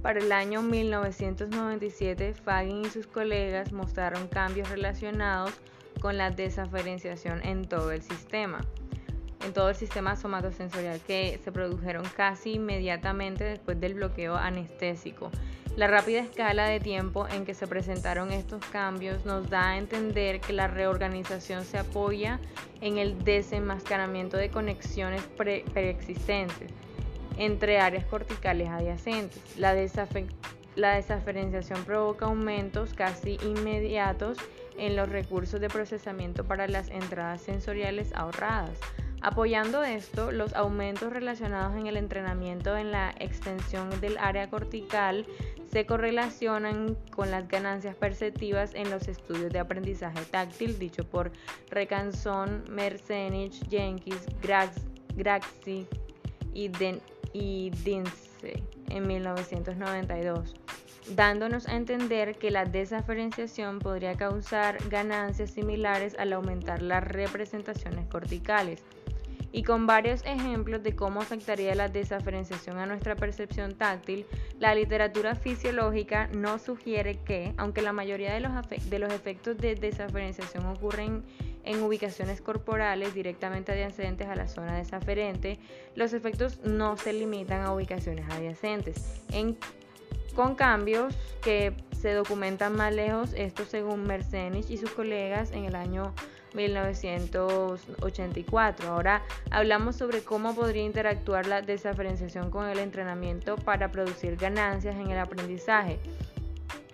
Para 0.00 0.20
el 0.20 0.32
año 0.32 0.62
1997, 0.62 2.32
Fagin 2.32 2.86
y 2.86 2.88
sus 2.88 3.06
colegas 3.06 3.70
mostraron 3.70 4.28
cambios 4.28 4.70
relacionados 4.70 5.52
con 6.00 6.16
la 6.16 6.30
desaferenciación 6.30 7.44
en 7.44 7.68
todo 7.68 7.92
el 7.92 8.00
sistema 8.00 8.60
en 9.46 9.52
todo 9.52 9.70
el 9.70 9.76
sistema 9.76 10.16
somatosensorial 10.16 11.00
que 11.00 11.40
se 11.42 11.52
produjeron 11.52 12.04
casi 12.16 12.54
inmediatamente 12.54 13.44
después 13.44 13.80
del 13.80 13.94
bloqueo 13.94 14.34
anestésico. 14.34 15.30
La 15.76 15.86
rápida 15.86 16.20
escala 16.20 16.66
de 16.66 16.80
tiempo 16.80 17.28
en 17.28 17.44
que 17.44 17.54
se 17.54 17.66
presentaron 17.66 18.32
estos 18.32 18.64
cambios 18.66 19.24
nos 19.24 19.48
da 19.48 19.70
a 19.70 19.78
entender 19.78 20.40
que 20.40 20.52
la 20.52 20.68
reorganización 20.68 21.64
se 21.64 21.78
apoya 21.78 22.40
en 22.80 22.98
el 22.98 23.22
desenmascaramiento 23.24 24.36
de 24.36 24.50
conexiones 24.50 25.22
preexistentes 25.36 26.70
entre 27.38 27.78
áreas 27.78 28.06
corticales 28.06 28.68
adyacentes. 28.68 29.40
La, 29.58 29.74
la 30.76 30.94
desaferenciación 30.94 31.84
provoca 31.84 32.24
aumentos 32.24 32.94
casi 32.94 33.38
inmediatos 33.44 34.38
en 34.78 34.96
los 34.96 35.08
recursos 35.08 35.60
de 35.60 35.68
procesamiento 35.68 36.44
para 36.44 36.66
las 36.68 36.88
entradas 36.88 37.42
sensoriales 37.42 38.12
ahorradas 38.14 38.78
Apoyando 39.26 39.82
esto, 39.82 40.30
los 40.30 40.54
aumentos 40.54 41.12
relacionados 41.12 41.76
en 41.76 41.88
el 41.88 41.96
entrenamiento 41.96 42.76
en 42.76 42.92
la 42.92 43.12
extensión 43.18 43.90
del 44.00 44.18
área 44.18 44.48
cortical 44.48 45.26
se 45.68 45.84
correlacionan 45.84 46.96
con 47.10 47.32
las 47.32 47.48
ganancias 47.48 47.96
perceptivas 47.96 48.72
en 48.76 48.88
los 48.88 49.08
estudios 49.08 49.52
de 49.52 49.58
aprendizaje 49.58 50.20
táctil 50.30 50.78
dicho 50.78 51.02
por 51.02 51.32
Recanson, 51.70 52.62
Mercenich, 52.70 53.68
Jenkins, 53.68 54.24
Graxi 55.16 55.88
y, 56.54 56.70
y 57.32 57.70
Dinse 57.70 58.62
en 58.90 59.08
1992 59.08 60.54
dándonos 61.16 61.68
a 61.68 61.76
entender 61.76 62.36
que 62.36 62.50
la 62.50 62.64
desaferenciación 62.64 63.78
podría 63.78 64.16
causar 64.16 64.78
ganancias 64.88 65.50
similares 65.50 66.16
al 66.18 66.32
aumentar 66.32 66.82
las 66.82 67.02
representaciones 67.02 68.06
corticales 68.08 68.84
y 69.56 69.62
con 69.62 69.86
varios 69.86 70.22
ejemplos 70.26 70.82
de 70.82 70.94
cómo 70.94 71.22
afectaría 71.22 71.74
la 71.74 71.88
desaferenciación 71.88 72.76
a 72.76 72.84
nuestra 72.84 73.16
percepción 73.16 73.74
táctil, 73.74 74.26
la 74.60 74.74
literatura 74.74 75.34
fisiológica 75.34 76.26
nos 76.26 76.60
sugiere 76.60 77.14
que, 77.20 77.54
aunque 77.56 77.80
la 77.80 77.94
mayoría 77.94 78.34
de 78.34 78.40
los, 78.40 78.52
de 78.68 78.98
los 78.98 79.10
efectos 79.10 79.56
de 79.56 79.74
desaferenciación 79.74 80.66
ocurren 80.66 81.24
en 81.64 81.82
ubicaciones 81.82 82.42
corporales 82.42 83.14
directamente 83.14 83.72
adyacentes 83.72 84.28
a 84.28 84.36
la 84.36 84.46
zona 84.46 84.76
desaferente, 84.76 85.58
los 85.94 86.12
efectos 86.12 86.60
no 86.62 86.98
se 86.98 87.14
limitan 87.14 87.62
a 87.62 87.72
ubicaciones 87.72 88.28
adyacentes. 88.30 89.22
con 90.34 90.54
cambios 90.54 91.16
que 91.42 91.72
se 91.98 92.12
documentan 92.12 92.76
más 92.76 92.94
lejos, 92.94 93.32
esto 93.32 93.64
según 93.64 94.06
Mercenich 94.06 94.68
y 94.68 94.76
sus 94.76 94.90
colegas 94.90 95.50
en 95.52 95.64
el 95.64 95.74
año 95.74 96.12
1984. 96.56 98.88
Ahora 98.88 99.22
hablamos 99.50 99.96
sobre 99.96 100.22
cómo 100.22 100.54
podría 100.54 100.84
interactuar 100.84 101.46
la 101.46 101.62
desaferenciación 101.62 102.50
con 102.50 102.68
el 102.68 102.78
entrenamiento 102.78 103.56
para 103.56 103.92
producir 103.92 104.36
ganancias 104.36 104.96
en 104.96 105.10
el 105.10 105.18
aprendizaje. 105.18 105.98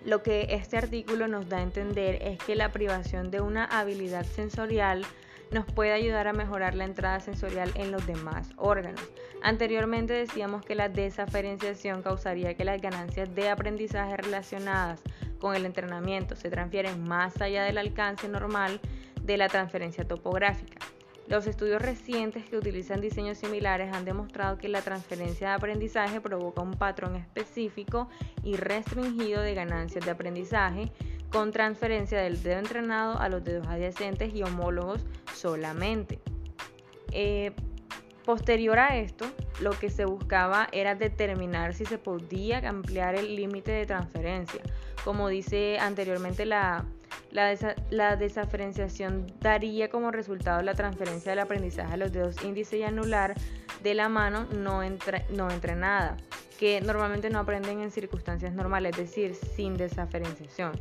Lo 0.05 0.21
que 0.21 0.47
este 0.49 0.77
artículo 0.77 1.27
nos 1.27 1.47
da 1.47 1.57
a 1.57 1.63
entender 1.63 2.21
es 2.21 2.37
que 2.39 2.55
la 2.55 2.71
privación 2.71 3.31
de 3.31 3.39
una 3.39 3.65
habilidad 3.65 4.25
sensorial 4.25 5.05
nos 5.53 5.65
puede 5.65 5.93
ayudar 5.93 6.27
a 6.27 6.33
mejorar 6.33 6.75
la 6.75 6.83
entrada 6.83 7.19
sensorial 7.19 7.71
en 7.75 7.91
los 7.91 8.05
demás 8.05 8.49
órganos. 8.57 9.01
Anteriormente 9.43 10.13
decíamos 10.13 10.65
que 10.65 10.75
la 10.75 10.89
desaferenciación 10.89 12.01
causaría 12.01 12.55
que 12.55 12.65
las 12.65 12.81
ganancias 12.81 13.33
de 13.33 13.49
aprendizaje 13.49 14.17
relacionadas 14.17 15.01
con 15.39 15.55
el 15.55 15.65
entrenamiento 15.65 16.35
se 16.35 16.49
transfieren 16.49 17.03
más 17.03 17.39
allá 17.39 17.63
del 17.63 17.77
alcance 17.77 18.27
normal 18.27 18.79
de 19.23 19.37
la 19.37 19.47
transferencia 19.47 20.07
topográfica. 20.07 20.79
Los 21.27 21.47
estudios 21.47 21.81
recientes 21.81 22.43
que 22.45 22.57
utilizan 22.57 22.99
diseños 22.99 23.37
similares 23.37 23.93
han 23.93 24.03
demostrado 24.03 24.57
que 24.57 24.67
la 24.67 24.81
transferencia 24.81 25.49
de 25.49 25.53
aprendizaje 25.55 26.19
provoca 26.19 26.61
un 26.61 26.73
patrón 26.73 27.15
específico 27.15 28.09
y 28.43 28.57
restringido 28.57 29.41
de 29.41 29.53
ganancias 29.53 30.03
de 30.03 30.11
aprendizaje 30.11 30.91
con 31.31 31.51
transferencia 31.51 32.19
del 32.19 32.43
dedo 32.43 32.59
entrenado 32.59 33.17
a 33.17 33.29
los 33.29 33.43
dedos 33.43 33.67
adyacentes 33.67 34.35
y 34.35 34.43
homólogos 34.43 35.05
solamente. 35.33 36.19
Eh, 37.11 37.53
posterior 38.25 38.77
a 38.77 38.97
esto, 38.97 39.25
lo 39.61 39.71
que 39.71 39.89
se 39.89 40.05
buscaba 40.05 40.67
era 40.73 40.93
determinar 40.95 41.73
si 41.73 41.85
se 41.85 41.97
podía 41.97 42.57
ampliar 42.67 43.15
el 43.15 43.35
límite 43.35 43.71
de 43.71 43.85
transferencia. 43.85 44.61
Como 45.05 45.29
dice 45.29 45.79
anteriormente 45.79 46.45
la, 46.45 46.85
la, 47.33 48.15
desaferenciación 48.15 49.27
daría 49.39 49.89
como 49.89 50.11
resultado 50.11 50.61
la 50.61 50.75
transferencia 50.75 51.31
del 51.31 51.39
aprendizaje 51.39 51.93
a 51.93 51.97
los 51.97 52.11
dedos 52.11 52.43
índice 52.43 52.77
y 52.77 52.83
anular 52.83 53.33
de 53.81 53.93
la 53.95 54.07
mano 54.07 54.45
no, 54.53 54.81
no 55.29 55.49
entrenada, 55.49 56.17
que 56.59 56.79
normalmente 56.81 57.29
no 57.29 57.39
aprenden 57.39 57.81
en 57.81 57.91
circunstancias 57.91 58.53
normales, 58.53 58.91
es 58.91 58.97
decir, 58.97 59.35
sin 59.35 59.75
desaferenciación. 59.75 60.73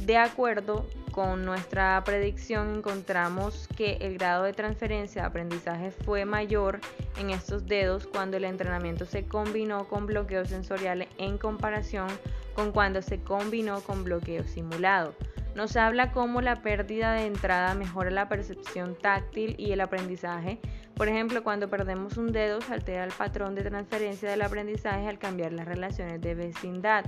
De 0.00 0.16
acuerdo 0.16 0.86
con 1.12 1.44
nuestra 1.44 2.02
predicción, 2.04 2.76
encontramos 2.76 3.68
que 3.76 3.98
el 4.00 4.14
grado 4.18 4.42
de 4.42 4.52
transferencia 4.52 5.22
de 5.22 5.28
aprendizaje 5.28 5.92
fue 5.92 6.24
mayor 6.24 6.80
en 7.18 7.30
estos 7.30 7.66
dedos 7.66 8.08
cuando 8.08 8.38
el 8.38 8.44
entrenamiento 8.44 9.04
se 9.04 9.26
combinó 9.26 9.86
con 9.88 10.06
bloqueo 10.06 10.44
sensorial 10.44 11.06
en 11.18 11.38
comparación 11.38 12.08
con 12.54 12.72
cuando 12.72 13.00
se 13.02 13.20
combinó 13.20 13.80
con 13.82 14.02
bloqueo 14.02 14.42
simulado. 14.44 15.14
Nos 15.54 15.76
habla 15.76 16.12
cómo 16.12 16.40
la 16.40 16.62
pérdida 16.62 17.12
de 17.12 17.26
entrada 17.26 17.74
mejora 17.74 18.10
la 18.10 18.28
percepción 18.28 18.96
táctil 18.96 19.54
y 19.58 19.72
el 19.72 19.82
aprendizaje. 19.82 20.58
Por 20.94 21.08
ejemplo, 21.08 21.42
cuando 21.42 21.68
perdemos 21.68 22.16
un 22.16 22.32
dedo 22.32 22.60
se 22.62 22.72
altera 22.72 23.04
el 23.04 23.12
patrón 23.12 23.54
de 23.54 23.62
transferencia 23.62 24.30
del 24.30 24.42
aprendizaje 24.42 25.08
al 25.08 25.18
cambiar 25.18 25.52
las 25.52 25.66
relaciones 25.66 26.20
de 26.22 26.34
vecindad 26.34 27.04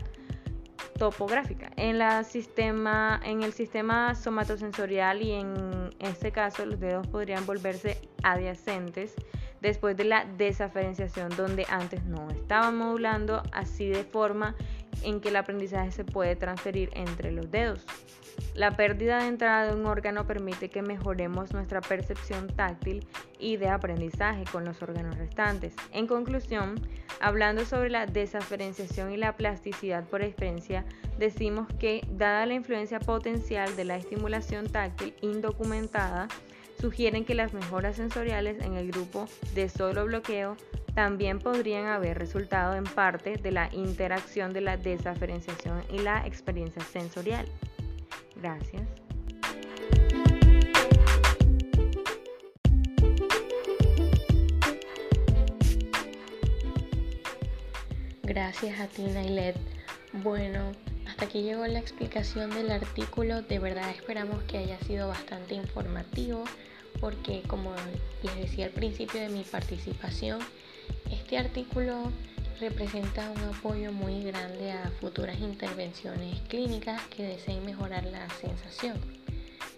topográfica. 0.99 1.71
En, 1.77 2.01
en 2.01 3.43
el 3.43 3.53
sistema 3.53 4.15
somatosensorial 4.15 5.23
y 5.23 5.33
en 5.33 5.91
este 5.99 6.31
caso 6.31 6.67
los 6.67 6.79
dedos 6.79 7.07
podrían 7.07 7.47
volverse 7.47 7.99
adyacentes 8.23 9.15
después 9.61 9.97
de 9.97 10.05
la 10.05 10.27
desaferenciación 10.37 11.31
donde 11.37 11.67
antes 11.71 12.05
no 12.05 12.29
estaban 12.31 12.77
modulando 12.77 13.43
así 13.53 13.89
de 13.89 14.05
forma 14.05 14.55
en 15.03 15.21
que 15.21 15.31
el 15.31 15.37
aprendizaje 15.37 15.91
se 15.91 16.05
puede 16.05 16.37
transferir 16.37 16.91
entre 16.95 17.33
los 17.33 17.51
dedos. 17.51 17.85
La 18.55 18.77
pérdida 18.77 19.19
de 19.19 19.29
entrada 19.29 19.67
de 19.67 19.75
un 19.75 19.87
órgano 19.87 20.27
permite 20.27 20.69
que 20.69 20.83
mejoremos 20.83 21.53
nuestra 21.53 21.81
percepción 21.81 22.47
táctil 22.49 23.07
y 23.39 23.57
de 23.57 23.69
aprendizaje 23.69 24.45
con 24.51 24.65
los 24.65 24.81
órganos 24.83 25.19
restantes. 25.19 25.75
En 25.93 26.07
conclusión, 26.07 26.81
hablando 27.21 27.65
sobre 27.65 27.91
la 27.91 28.07
desaferenciación 28.07 29.13
y 29.13 29.17
la 29.17 29.37
plasticidad 29.37 30.05
por 30.05 30.23
experiencia, 30.23 30.85
decimos 31.19 31.67
que, 31.79 32.07
dada 32.11 32.47
la 32.47 32.55
influencia 32.55 33.01
potencial 33.01 33.75
de 33.77 33.85
la 33.85 33.97
estimulación 33.97 34.69
táctil 34.69 35.15
indocumentada, 35.21 36.29
sugieren 36.81 37.25
que 37.25 37.35
las 37.35 37.55
mejoras 37.55 37.97
sensoriales 37.97 38.63
en 38.63 38.75
el 38.75 38.91
grupo 38.91 39.27
de 39.55 39.69
solo 39.69 40.05
bloqueo 40.05 40.57
también 40.95 41.41
podrían 41.41 41.87
haber 41.87 42.19
resultado 42.19 42.75
en 42.75 42.85
parte 42.85 43.37
de 43.37 43.51
la 43.51 43.69
interacción 43.73 44.53
de 44.53 44.61
la 44.61 44.77
desaferenciación 44.77 45.83
y 45.93 45.99
la 45.99 46.27
experiencia 46.27 46.83
sensorial. 46.83 47.47
Gracias. 48.45 48.83
Gracias 58.23 58.81
a 58.81 58.87
ti, 58.89 59.05
Nailet. 59.05 59.57
Bueno, 60.13 60.73
hasta 61.09 61.25
aquí 61.25 61.41
llegó 61.41 61.67
la 61.67 61.79
explicación 61.79 62.51
del 62.51 62.71
artículo. 62.71 63.41
De 63.41 63.59
verdad 63.59 63.89
esperamos 63.89 64.43
que 64.43 64.59
haya 64.59 64.79
sido 64.81 65.09
bastante 65.09 65.55
informativo 65.55 66.45
porque 67.01 67.41
como 67.47 67.75
les 68.23 68.37
decía 68.37 68.67
al 68.67 68.73
principio 68.73 69.23
de 69.23 69.31
mi 69.31 69.45
participación, 69.45 70.41
este 71.11 71.39
artículo 71.39 72.13
representa 72.61 73.31
un 73.31 73.39
apoyo 73.55 73.93
muy 73.93 74.23
grande 74.23 74.73
a 74.73 74.91
futuras 75.01 75.39
intervenciones 75.41 76.41
clínicas 76.49 77.03
que 77.09 77.25
deseen 77.25 77.65
mejorar 77.65 78.05
la 78.05 78.29
sensación, 78.41 78.99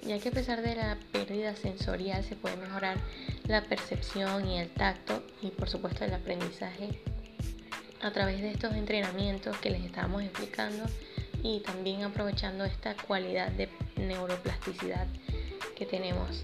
ya 0.03 0.19
que 0.19 0.29
a 0.29 0.33
pesar 0.33 0.63
de 0.63 0.77
la 0.77 0.99
pérdida 1.13 1.57
sensorial 1.57 2.23
se 2.25 2.37
puede 2.37 2.57
mejorar 2.57 2.99
la 3.47 3.63
percepción 3.63 4.49
y 4.49 4.59
el 4.59 4.69
tacto 4.71 5.23
y 5.43 5.49
por 5.49 5.69
supuesto 5.69 6.05
el 6.05 6.15
aprendizaje 6.15 7.01
a 8.03 8.11
través 8.11 8.41
de 8.41 8.51
estos 8.51 8.75
entrenamientos 8.75 9.57
que 9.59 9.71
les 9.71 9.85
estamos 9.85 10.23
explicando 10.23 10.85
y 11.43 11.61
también 11.61 12.03
aprovechando 12.03 12.65
esta 12.65 12.95
cualidad 12.95 13.51
de 13.53 13.69
neuroplasticidad 13.97 15.07
que 15.77 15.87
tenemos. 15.87 16.43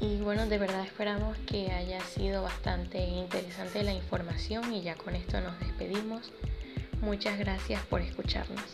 Y 0.00 0.16
bueno, 0.16 0.46
de 0.46 0.56
verdad 0.56 0.82
esperamos 0.84 1.36
que 1.46 1.70
haya 1.72 2.00
sido 2.00 2.42
bastante 2.42 2.98
interesante 3.04 3.82
la 3.82 3.92
información 3.92 4.72
y 4.72 4.80
ya 4.80 4.94
con 4.94 5.14
esto 5.14 5.40
nos 5.42 5.58
despedimos. 5.60 6.32
Muchas 7.02 7.38
gracias 7.38 7.82
por 7.86 8.00
escucharnos. 8.00 8.64